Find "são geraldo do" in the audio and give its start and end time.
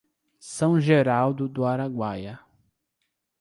0.39-1.63